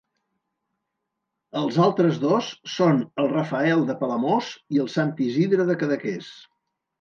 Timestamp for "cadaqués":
5.85-6.33